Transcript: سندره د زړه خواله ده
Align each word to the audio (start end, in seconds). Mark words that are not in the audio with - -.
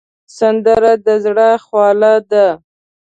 سندره 0.37 0.93
د 1.05 1.07
زړه 1.23 1.49
خواله 1.65 2.13
ده 2.31 2.47